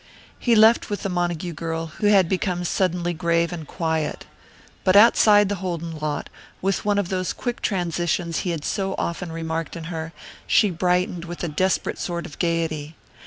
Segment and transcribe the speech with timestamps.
[0.39, 4.25] He left with the Montague girl, who had become suddenly grave and quiet.
[4.83, 6.27] But outside the Holden lot,
[6.59, 10.11] with one of those quick transitions he had so often remarked in her,
[10.47, 12.95] she brightened with a desperate sort of gaiety.